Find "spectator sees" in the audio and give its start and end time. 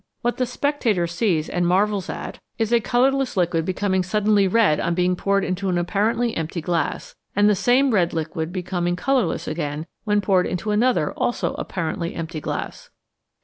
0.47-1.47